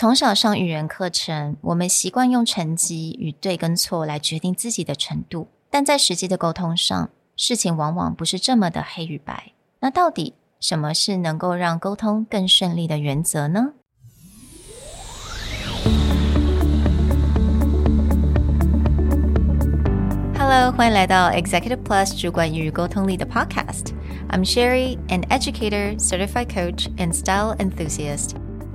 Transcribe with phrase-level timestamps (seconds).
[0.00, 9.54] 从小上语言课程，我们习惯用成绩与对跟错来决定自己的程度，但在实际的沟通上，事情往往不是这么的黑与白。
[9.80, 13.72] 那到底什么是能够让沟通更顺利的原则呢
[20.38, 23.86] ？Hello，欢迎来到 Executive Plus 主管与沟通力的 Podcast。
[24.28, 28.36] I'm Sherry, an educator, certified coach, and style enthusiast.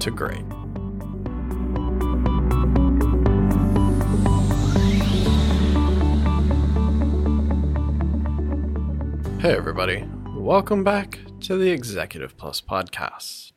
[0.00, 0.44] to great.
[9.40, 10.04] Hey, everybody.
[10.36, 13.52] Welcome back to the Executive Plus podcast.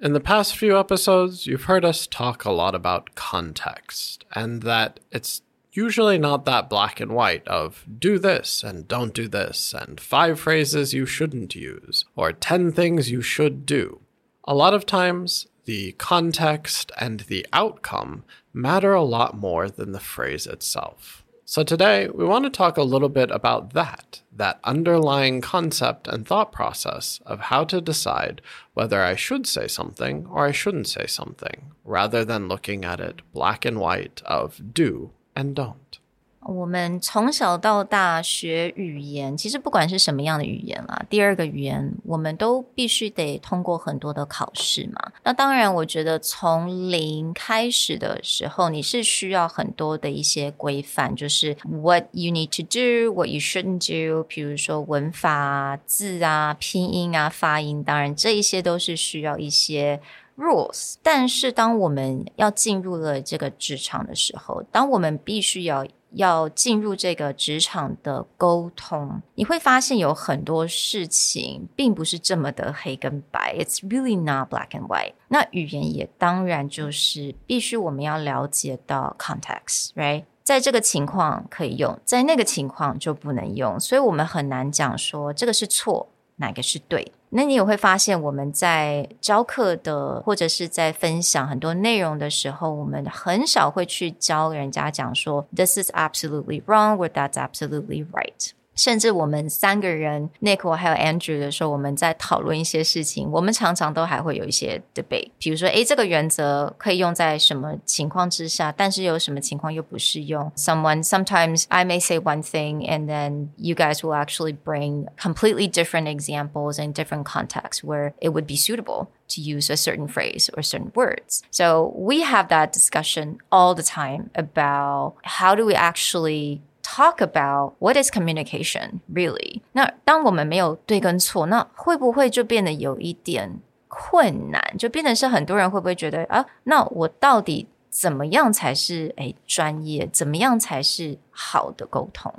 [0.00, 5.00] In the past few episodes, you've heard us talk a lot about context and that
[5.10, 10.00] it's usually not that black and white of do this and don't do this, and
[10.00, 14.00] five phrases you shouldn't use, or 10 things you should do.
[14.44, 20.00] A lot of times, the context and the outcome matter a lot more than the
[20.00, 21.22] phrase itself.
[21.48, 26.26] So today, we want to talk a little bit about that, that underlying concept and
[26.26, 28.40] thought process of how to decide
[28.74, 33.20] whether I should say something or I shouldn't say something, rather than looking at it
[33.32, 36.00] black and white of do and don't.
[36.46, 45.12] 我们从小到大学语言，其实不管是什么样的语言啦，第二个语言我们都必须得通过很多的考试嘛。
[45.24, 54.22] 那当然，我觉得从零开始的时候，你是需要很多的一些规范，就是 what you need to do, what you shouldn't do。
[54.28, 60.00] 比如说文法、字啊、拼音啊、发音，当然这一些都是需要一些
[60.36, 60.94] rules。
[61.02, 75.14] 但是当我们要进入了这个职场的时候，当我们必须要要进入这个职场的沟通，你会发现有很多事情并不是这么的黑跟白，It's really not black and white。
[75.28, 80.24] 那语言也当然就是必须我们要了解到 context，right？
[80.42, 87.12] 在这个情况可以用，在那个情况就不能用，所以我们很难讲说这个是错，哪个是对。
[87.30, 98.50] 那你也会发现，我们在教课的或者是在分享很多内容的时候，我们很少会去教人家讲说，this is absolutely wrong or that's absolutely right。
[98.75, 105.29] 甚至我们三个人，Nick 我还有 Andrew 的时候，我们在讨论一些事情，我们常常都还会有一些 debate。
[105.37, 110.51] 比如说，诶，这个原则可以用在什么情况之下，但是有什么情况又不适用？
[110.55, 116.07] Someone sometimes I may say one thing, and then you guys will actually bring completely different
[116.07, 120.63] examples and different contexts where it would be suitable to use a certain phrase or
[120.63, 121.43] certain words.
[121.51, 127.73] So we have that discussion all the time about how do we actually talk about
[127.79, 129.61] what is communication really。
[129.73, 134.75] 那当我们没有对跟错，那会不会就变得有一点困难？
[134.77, 140.07] 就变得是很多人会不会觉得啊，那我到底怎么样才是哎专业？
[140.11, 142.33] 怎么样才是好的沟通？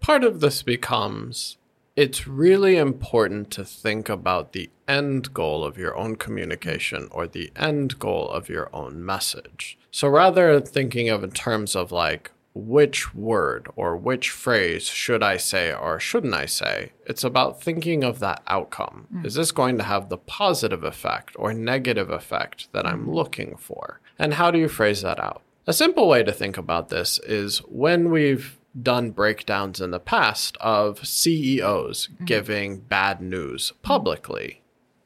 [0.00, 1.54] Part of this becomes
[1.96, 7.50] it's really important to think about the end goal of your own communication or the
[7.54, 9.76] end goal of your own message.
[9.90, 15.23] So rather than thinking of in terms of like which word or which phrase should
[15.23, 16.91] I say or shouldn't I say?
[17.05, 19.07] It's about thinking of that outcome.
[19.13, 19.25] Mm.
[19.25, 23.13] Is this going to have the positive effect or negative effect that I'm mm.
[23.13, 24.01] looking for?
[24.19, 25.41] And how do you phrase that out?
[25.67, 30.57] A simple way to think about this is when we've done breakdowns in the past
[30.61, 32.25] of CEOs mm.
[32.25, 34.60] giving bad news publicly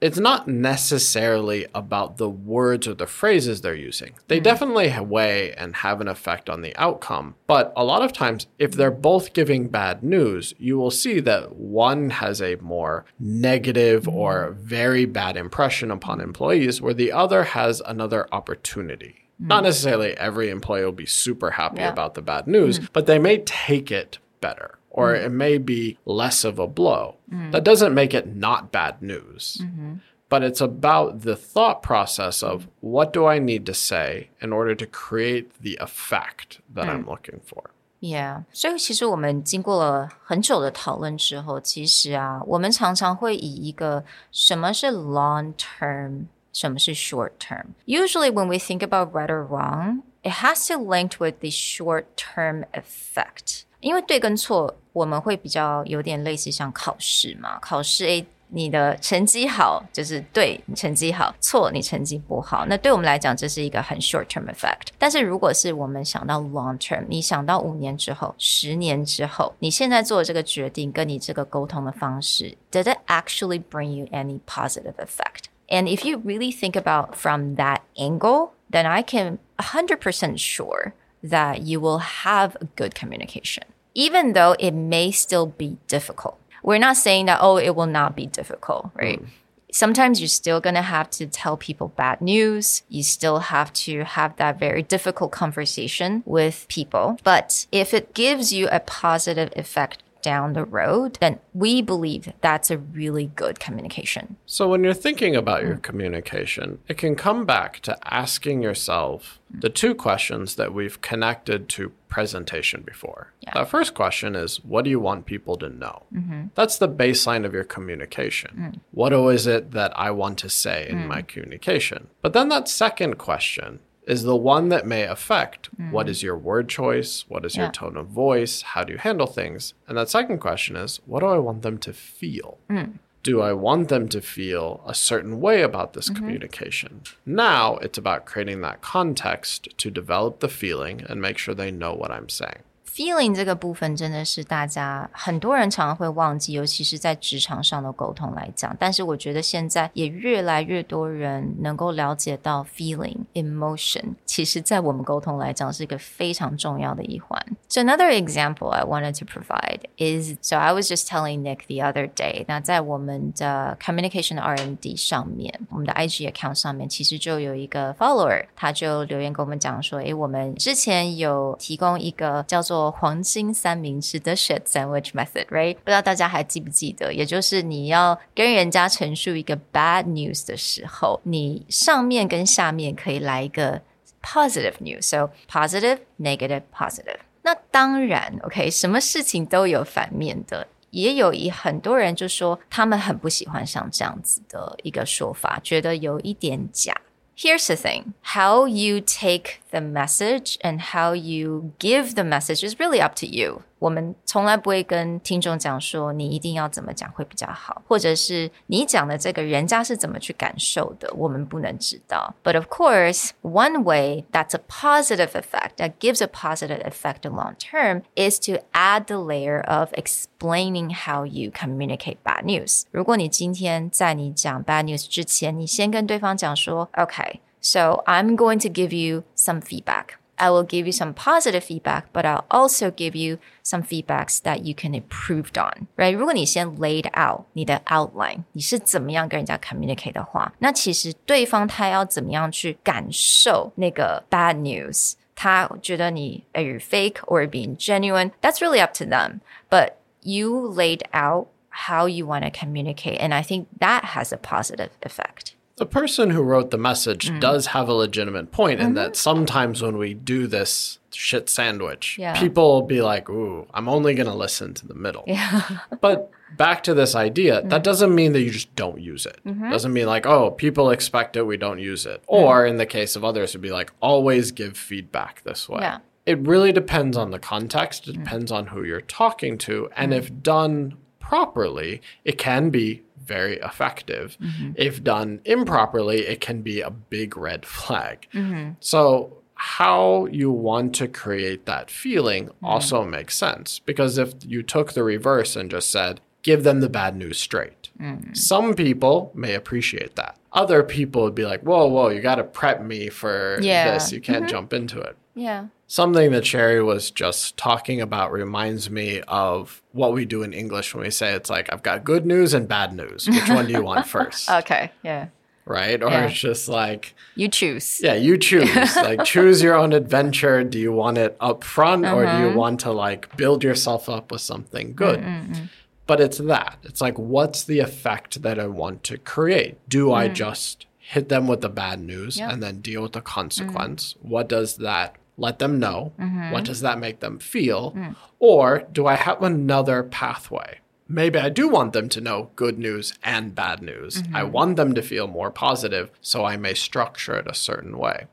[0.05, 4.13] it's not necessarily about the words or the phrases they're using.
[4.27, 4.43] They mm-hmm.
[4.43, 7.33] definitely weigh and have an effect on the outcome.
[7.47, 11.55] But a lot of times, if they're both giving bad news, you will see that
[11.55, 14.15] one has a more negative mm-hmm.
[14.15, 19.27] or very bad impression upon employees, where the other has another opportunity.
[19.41, 19.47] Mm-hmm.
[19.47, 21.89] Not necessarily every employee will be super happy yeah.
[21.89, 22.89] about the bad news, mm-hmm.
[22.93, 25.24] but they may take it better or mm.
[25.24, 27.16] it may be less of a blow.
[27.32, 27.52] Mm.
[27.52, 29.58] That doesn't make it not bad news.
[29.60, 29.94] Mm-hmm.
[30.28, 34.76] But it's about the thought process of what do I need to say in order
[34.76, 37.70] to create the effect that I'm looking for.
[37.98, 47.74] Yeah，所以其实我们经过了很久的讨论之后，其实啊，我们常常会以一个什么是 long term 什么是 short term?
[47.86, 52.04] Usually when we think about right or wrong, it has to link with the short
[52.16, 53.64] term effect.
[53.79, 58.25] 因为对跟错，我们会比较有点类似像考试嘛，考试诶。
[58.49, 62.63] 你的成绩好就是对，你成绩好；错，你成绩不好。
[62.67, 64.89] 那对我们来讲，这是一个很 short term effect。
[64.99, 75.45] 但是如果是我们想到 long term，你想到五年之后、十年之后，你现在做的这个决定，跟你这个沟通的方式，did it actually bring you any positive effect?
[75.67, 80.93] And if you really think about from that angle, then I can 100% sure
[81.29, 83.63] that you will have good communication,
[83.93, 86.39] even though it may still be difficult.
[86.63, 89.21] We're not saying that, oh, it will not be difficult, right?
[89.21, 89.27] Mm.
[89.71, 92.83] Sometimes you're still going to have to tell people bad news.
[92.87, 97.19] You still have to have that very difficult conversation with people.
[97.25, 102.71] But if it gives you a positive effect down the road, then we believe that's
[102.71, 104.37] a really good communication.
[104.47, 109.69] So, when you're thinking about your communication, it can come back to asking yourself the
[109.69, 113.33] two questions that we've connected to presentation before.
[113.41, 113.53] Yeah.
[113.53, 116.03] The first question is what do you want people to know?
[116.11, 116.47] Mm-hmm.
[116.55, 118.51] That's the baseline of your communication.
[118.57, 118.79] Mm.
[118.91, 121.07] What is it that I want to say in mm.
[121.07, 122.07] my communication?
[122.23, 125.91] But then that second question is the one that may affect mm.
[125.91, 127.63] what is your word choice, what is yeah.
[127.63, 129.73] your tone of voice, how do you handle things?
[129.87, 132.59] And that second question is what do I want them to feel?
[132.69, 132.99] Mm.
[133.23, 136.23] Do I want them to feel a certain way about this mm-hmm.
[136.23, 137.01] communication?
[137.25, 141.93] Now it's about creating that context to develop the feeling and make sure they know
[141.95, 142.59] what I'm saying.
[142.95, 148.73] Feeling 这个部分真的是大家很多人常常会忘记，尤其是在职场上的沟通来讲。
[148.79, 157.37] 但是我觉得现在也越来越多人能够了解到 feeling emotion，其实在我们沟通来讲是一个非常重要的一环。
[157.67, 162.09] So another example I wanted to provide is so I was just telling Nick the other
[162.09, 175.74] day，那在我们的 communication R N D 上面，我们的 IG account 上面，其实就有一个 follower，他就留言跟我们讲说，诶，我们之前有提供一个叫做黄金三明治的 shit sandwich method，right？
[175.74, 177.12] 不知道大家还记不记得？
[177.12, 183.80] 也就是你要跟人家陈述一个 bad news 的时候，你上面跟下面可以来一个
[184.22, 187.18] positive news，so positive, negative, positive。
[187.42, 190.66] 那当然，OK，什么事情都有反面的。
[190.90, 196.92] 也有一很多人就说他们很不喜欢像这样子的一个说法，觉得有一点假。
[197.36, 203.00] Here's the thing how you take the message and how you give the message is really
[203.00, 203.62] up to you.
[203.78, 212.34] 我们从来不会跟听众讲说你一定要怎么讲会比较好，或者是你讲的这个人家是怎么去感受的，我们不能知道。
[212.44, 218.02] But of course, one way that's a positive effect that gives a positive effect long term
[218.14, 222.82] is to add the layer of explaining how you communicate bad news.
[222.90, 230.18] 如果你今天在你讲 bad news 之前，你先跟对方讲说，Okay, so I'm going to give you some feedback.
[230.42, 234.64] I will give you some positive feedback, but I'll also give you some feedbacks that
[234.64, 236.16] you can improve on, right?
[236.16, 248.30] 如果你先 laid out 你的 outline，你是怎么样跟人家 communicate 的话，那其实对方他要怎么样去感受那个 bad news，他觉得你 are you fake or being genuine?
[248.40, 249.40] That's really up to them.
[249.68, 249.92] But
[250.22, 254.92] you laid out how you want to communicate, and I think that has a positive
[255.02, 257.39] effect the person who wrote the message mm.
[257.39, 258.89] does have a legitimate point mm-hmm.
[258.89, 262.39] in that sometimes when we do this shit sandwich, yeah.
[262.39, 265.25] people will be like, ooh, I'm only going to listen to the middle.
[265.27, 265.79] Yeah.
[266.01, 267.69] but back to this idea, mm.
[267.69, 269.39] that doesn't mean that you just don't use it.
[269.45, 269.69] Mm-hmm.
[269.69, 272.23] Doesn't mean like, oh, people expect it, we don't use it.
[272.27, 275.81] Or in the case of others, it'd be like, always give feedback this way.
[275.81, 275.99] Yeah.
[276.25, 278.07] It really depends on the context.
[278.07, 278.23] It mm.
[278.23, 279.89] depends on who you're talking to.
[279.95, 280.17] And mm.
[280.17, 284.37] if done properly, it can be very effective.
[284.41, 284.71] Mm-hmm.
[284.75, 288.27] If done improperly, it can be a big red flag.
[288.33, 288.71] Mm-hmm.
[288.79, 292.65] So, how you want to create that feeling mm-hmm.
[292.65, 296.89] also makes sense because if you took the reverse and just said, give them the
[296.89, 298.33] bad news straight, mm-hmm.
[298.33, 300.37] some people may appreciate that.
[300.51, 303.93] Other people would be like, whoa, whoa, you got to prep me for yeah.
[303.93, 304.11] this.
[304.11, 304.51] You can't mm-hmm.
[304.51, 305.17] jump into it.
[305.35, 305.67] Yeah.
[305.87, 310.95] Something that Sherry was just talking about reminds me of what we do in English
[310.95, 313.29] when we say it's like, I've got good news and bad news.
[313.29, 314.49] Which one do you want first?
[314.49, 315.27] okay, yeah.
[315.65, 316.01] Right?
[316.01, 316.25] Or yeah.
[316.25, 318.01] it's just like, you choose.
[318.01, 318.75] Yeah, you choose.
[318.95, 320.63] like, choose your own adventure.
[320.63, 322.57] Do you want it up front or do you uh-huh.
[322.57, 325.19] want to like build yourself up with something good?
[325.19, 325.69] Mm-mm-mm.
[326.07, 326.77] But it's that.
[326.83, 329.77] It's like, what's the effect that I want to create?
[329.89, 330.15] Do mm.
[330.15, 332.51] I just hit them with the bad news yep.
[332.51, 334.13] and then deal with the consequence?
[334.13, 334.29] Mm.
[334.29, 336.13] What does that let them know.
[336.19, 336.51] Mm-hmm.
[336.51, 337.91] What does that make them feel?
[337.91, 338.15] Mm.
[338.39, 340.79] Or do I have another pathway?
[341.07, 344.23] maybe I do want them to know good news and bad news.
[344.33, 348.27] I want them to feel more positive, so I may structure it a certain way.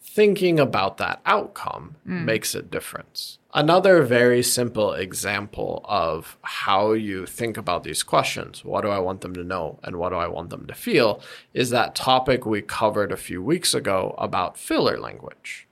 [0.00, 3.38] Thinking about that outcome makes a difference.
[3.54, 9.22] Another very simple example of how you think about these questions what do I want
[9.22, 11.22] them to know and what do I want them to feel
[11.54, 15.67] is that topic we covered a few weeks ago about filler language.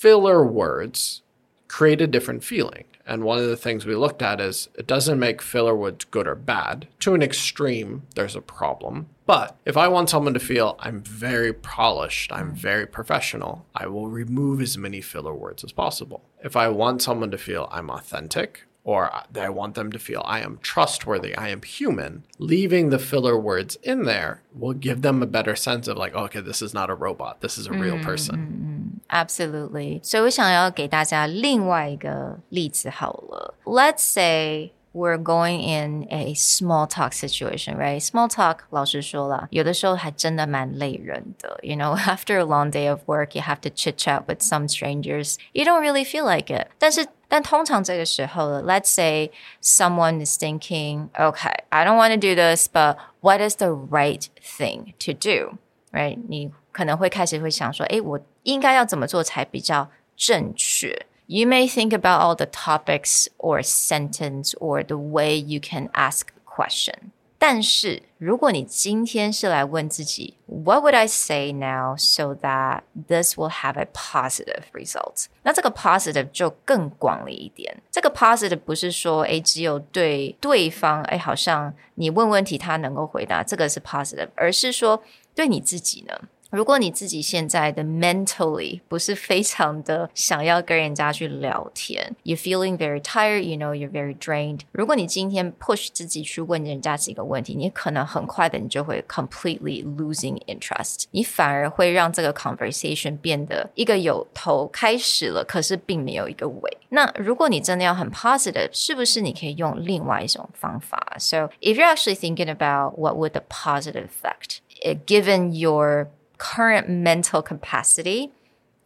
[0.00, 1.20] Filler words
[1.68, 2.84] create a different feeling.
[3.04, 6.26] And one of the things we looked at is it doesn't make filler words good
[6.26, 6.88] or bad.
[7.00, 9.10] To an extreme, there's a problem.
[9.26, 14.08] But if I want someone to feel I'm very polished, I'm very professional, I will
[14.08, 16.22] remove as many filler words as possible.
[16.42, 20.40] If I want someone to feel I'm authentic, or I want them to feel I
[20.40, 25.26] am trustworthy, I am human, leaving the filler words in there will give them a
[25.26, 28.04] better sense of like, okay, this is not a robot, this is a real mm-hmm.
[28.04, 28.69] person.
[29.09, 30.03] Absolutely.
[30.03, 33.53] 所以我想要给大家另外一个例子好了。
[33.63, 38.01] Let's say we're going in a small talk situation, right?
[38.01, 41.59] Small talk, 老实说了，有的时候还真的蛮累人的。
[41.61, 45.35] You know, after a long day of work, you have to chit chat with some strangers.
[45.53, 46.67] You don't really feel like it.
[46.79, 49.31] 但是但通常这个时候，Let's say
[49.61, 54.25] someone is thinking, okay, I don't want to do this, but what is the right
[54.41, 55.57] thing to do?
[55.91, 56.17] Right?
[56.29, 61.05] 你可能会开始会想说，诶，我 应该要怎么做才比较正确？
[61.27, 66.41] You may think about all the topics or sentence or the way you can ask a
[66.45, 67.11] question.
[67.37, 75.25] 但是，如果你今天是来问自己，What would I say now so that this will have a positive result？
[75.43, 77.83] 那这个 positive 就更广了一点。
[77.91, 85.03] 这个 positive 不是说，诶，只有对对方，诶，好像你问问题他能够回答，这个是 positive，而是说
[85.35, 86.13] 对你自己呢？
[86.51, 94.61] 如果你自己现在的 mentally 不是非常的想要跟人家去聊天，you're feeling very tired, you know, you're very drained。
[94.71, 106.77] 如果你今天 push 自己去问人家几个问题，你可能很快的你就会 completely losing interest，你反而会让这个 conversation 变得一个有头开始了，可是并没有一个尾。
[106.87, 111.17] 那如果你真的要很 positive，是不是你可以用另外一种方法？
[111.17, 114.59] So if you're actually thinking about what would the positive effect,
[115.05, 116.07] given your
[116.40, 118.32] current mental capacity.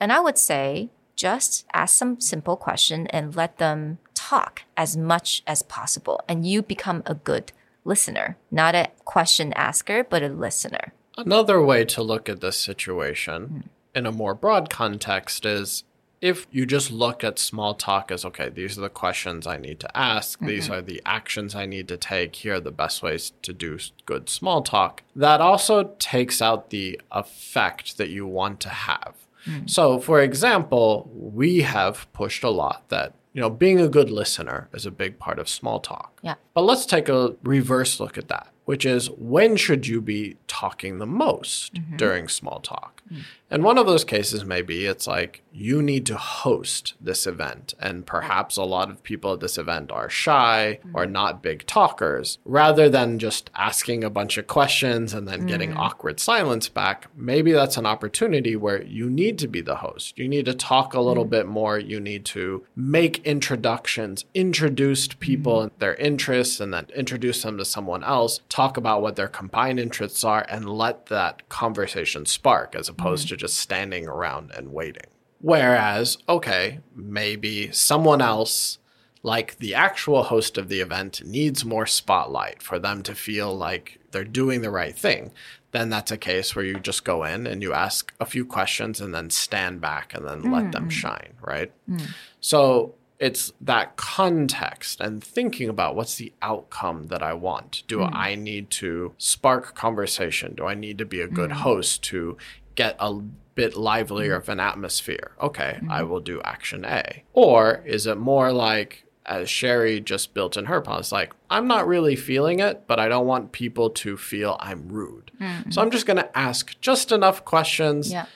[0.00, 5.42] And I would say just ask some simple question and let them talk as much
[5.46, 6.20] as possible.
[6.28, 7.52] And you become a good
[7.84, 10.92] listener, not a question asker, but a listener.
[11.16, 15.84] Another way to look at this situation in a more broad context is
[16.24, 19.78] if you just look at small talk as okay, these are the questions I need
[19.80, 20.72] to ask, these mm-hmm.
[20.72, 24.30] are the actions I need to take, here are the best ways to do good
[24.30, 29.14] small talk, that also takes out the effect that you want to have.
[29.44, 29.68] Mm.
[29.68, 34.68] So, for example, we have pushed a lot that you know, being a good listener
[34.72, 36.20] is a big part of small talk.
[36.22, 36.36] Yeah.
[36.54, 40.99] But let's take a reverse look at that, which is when should you be talking
[40.99, 41.96] the most mm-hmm.
[41.96, 43.02] during small talk?
[43.12, 43.23] Mm.
[43.50, 47.75] And one of those cases may be it's like you need to host this event,
[47.78, 51.12] and perhaps a lot of people at this event are shy or mm-hmm.
[51.12, 52.38] not big talkers.
[52.44, 55.76] Rather than just asking a bunch of questions and then getting mm.
[55.76, 60.18] awkward silence back, maybe that's an opportunity where you need to be the host.
[60.18, 61.30] You need to talk a little mm.
[61.30, 61.78] bit more.
[61.78, 65.62] You need to make introductions, introduce people mm-hmm.
[65.64, 69.78] and their interests, and then introduce them to someone else, talk about what their combined
[69.78, 73.34] interests are, and let that conversation spark as opposed mm-hmm.
[73.34, 75.06] to just standing around and waiting.
[75.40, 78.78] Whereas, okay, maybe someone else,
[79.22, 84.00] like the actual host of the event, needs more spotlight for them to feel like
[84.10, 85.32] they're doing the right thing.
[85.72, 89.00] Then that's a case where you just go in and you ask a few questions
[89.00, 90.92] and then stand back and then let them mm.
[90.92, 91.72] shine, right?
[91.90, 92.06] Mm.
[92.40, 97.85] So it's that context and thinking about what's the outcome that I want.
[97.87, 98.11] Do hmm.
[98.12, 100.54] I need to spark conversation?
[100.54, 101.59] Do I need to be a good hmm.
[101.59, 102.37] host to
[102.75, 103.14] get a
[103.54, 104.42] bit livelier hmm.
[104.42, 105.33] of an atmosphere?
[105.40, 107.23] Okay, I will do action A.
[107.33, 111.87] Or is it more like, as Sherry just built in her policy, like, I'm not
[111.87, 115.30] really feeling it, but I don't want people to feel I'm rude.
[115.71, 118.26] So I'm just going to ask just enough questions Yeah.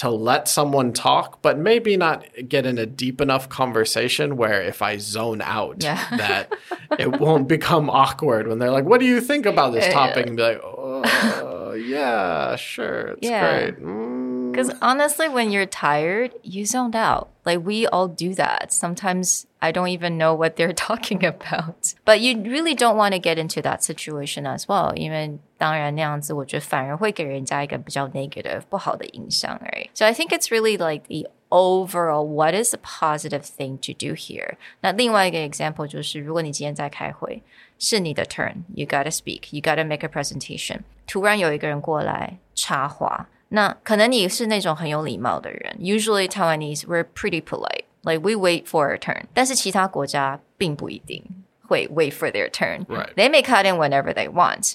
[0.00, 4.80] To let someone talk, but maybe not get in a deep enough conversation where if
[4.80, 6.02] I zone out, Yeah.
[6.16, 6.54] that
[6.98, 10.36] it won't become awkward when they're like, "What do you think about this topic?" and
[10.38, 13.42] be like, "Oh, yeah, sure, it's Yeah.
[13.70, 14.39] great." Mm.
[14.51, 17.27] Because honestly, when you're tired, you zoned out.
[17.43, 18.71] Like we all do that.
[18.71, 21.93] Sometimes I don't even know what they're talking about.
[22.05, 24.95] But you really don't want to get into that situation as well.
[24.95, 29.89] 因为当然那样子，我觉得反而会给人家一个比较 negative 不好的影响而已。
[29.93, 34.55] So I think it's really like the overall what is the positive thing to do here？
[34.79, 37.43] 那另外一个 example 就是，如果你今天在开会，
[37.77, 40.79] 是你的 turn，you gotta speak，you gotta make a presentation。
[41.05, 45.75] 突然有一个人过来插话， 那可能你是那种很有礼貌的人。
[45.79, 49.23] Usually Taiwanese we're pretty polite, like we wait for our turn。
[49.33, 51.23] 但是其他国家并不一定
[51.67, 52.85] 会 wait for their turn。
[52.85, 53.13] Right.
[53.15, 54.73] They may cut in whenever they want。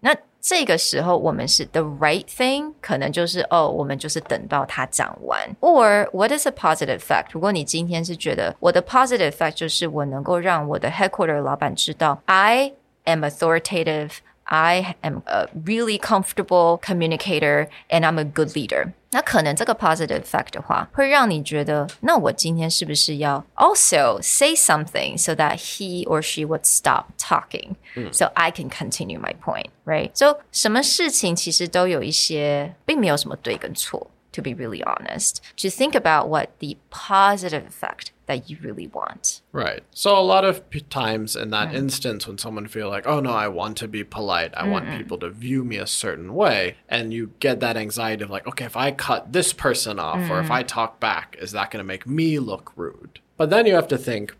[0.00, 5.56] 那这个时候我们是 the right thing，可能就是哦，我们就是等到他讲完。
[5.60, 7.26] Or what is a positive fact？
[7.32, 12.74] 如果你今天是觉得我的 positive fact 就是我能够让我的 headquarter 老板知道 I
[13.04, 14.18] am authoritative。
[14.50, 18.92] I am a really comfortable communicator and I'm a good leader。
[19.10, 27.74] 那可能这个 positive fact 的话，会让你觉得，那我今天是不是要 also say something so that he or she would stop talking,
[28.12, 30.10] so I can continue my point, right?
[30.14, 34.08] So 什么事情其实都有一些，并没有什么对跟错。
[34.31, 39.41] To be really honest, to think about what the positive effect that you really want.
[39.51, 39.83] Right.
[39.91, 41.75] So a lot of p- times in that mm.
[41.75, 44.53] instance when someone feel like, "Oh no, I want to be polite.
[44.55, 48.29] I want people to view me a certain way." And you get that anxiety of
[48.29, 50.51] like, "Okay, if I cut this person off or if mm.
[50.51, 53.87] I talk back, is that going to make me look rude?" But then you have
[53.89, 54.35] to think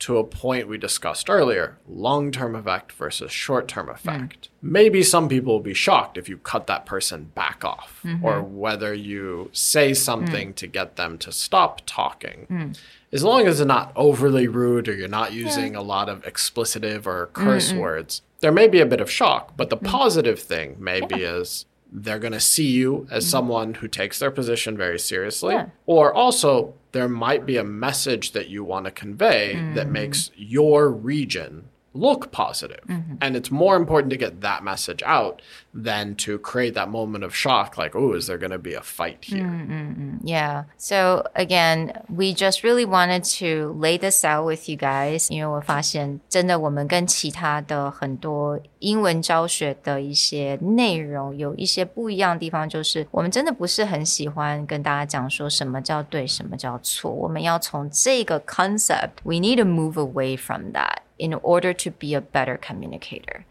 [0.00, 3.94] to a point we discussed earlier, long-term effect versus short-term mm.
[3.94, 4.48] effect.
[4.62, 8.24] Maybe some people will be shocked if you cut that person back off mm-hmm.
[8.24, 10.56] or whether you say something mm.
[10.56, 12.78] to get them to stop talking mm.
[13.12, 17.06] as long as it's not overly rude or you're not using a lot of explicitive
[17.06, 19.54] or curse words, there may be a bit of shock.
[19.56, 24.18] But the positive thing maybe is they're going to see you as someone who takes
[24.18, 25.54] their position very seriously.
[25.54, 25.66] Yeah.
[25.86, 30.89] Or also, there might be a message that you want to convey that makes your
[30.89, 32.83] region look positive.
[33.21, 35.41] And it's more important to get that message out
[35.73, 38.81] than to create that moment of shock like, oh, is there going to be a
[38.81, 40.19] fight here?
[40.21, 40.65] Yeah.
[40.75, 57.11] So again, we just really wanted to lay this out with you guys，因为我发现真的我们跟其他的很多 英文教学的一些内容有一些不一样的地方，就是我们真的不是很喜欢跟大家讲说什么叫对，什么叫错。
[57.11, 63.43] 我们要从这个 concept，we need to move away from that in order to be a better communicator.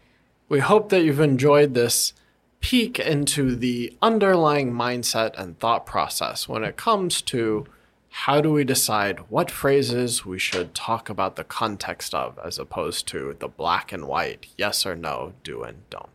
[0.47, 2.13] We hope that you've enjoyed this
[2.61, 7.65] peek into the underlying mindset and thought process when it comes to
[8.10, 13.06] how do we decide what phrases we should talk about the context of as opposed
[13.08, 16.08] to the black and white, yes or no, do and don't.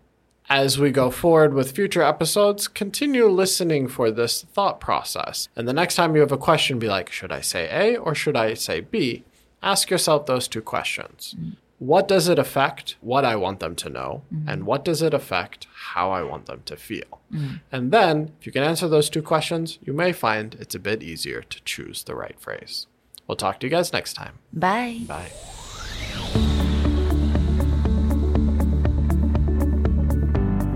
[0.48, 5.50] As we go forward with future episodes, continue listening for this thought process.
[5.56, 8.14] And the next time you have a question, be like, should I say A or
[8.14, 9.24] should I say B?
[9.64, 11.36] Ask yourself those two questions.
[11.80, 14.24] What does it affect what I want them to know?
[14.34, 14.50] Mm-hmm.
[14.50, 17.22] And what does it affect how I want them to feel?
[17.34, 17.60] Mm.
[17.72, 21.04] And then, if you can answer those two questions, you may find it's a bit
[21.04, 22.88] easier to choose the right phrase.
[23.28, 24.40] We'll talk to you guys next time.
[24.54, 25.02] Bye.
[25.06, 25.32] Bye.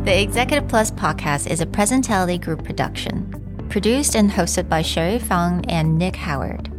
[0.04, 5.64] The Executive Plus podcast is a Presentality Group production, produced and hosted by Sherry Fang
[5.70, 6.79] and Nick Howard.